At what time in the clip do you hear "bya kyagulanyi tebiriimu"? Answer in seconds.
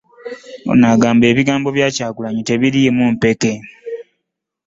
1.75-3.03